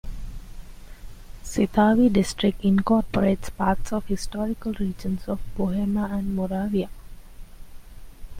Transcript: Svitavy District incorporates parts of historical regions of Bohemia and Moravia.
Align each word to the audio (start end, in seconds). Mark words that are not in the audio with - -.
Svitavy 1.43 2.11
District 2.11 2.59
incorporates 2.65 3.51
parts 3.51 3.93
of 3.93 4.03
historical 4.07 4.73
regions 4.79 5.27
of 5.27 5.39
Bohemia 5.55 6.05
and 6.09 6.35
Moravia. 6.35 6.89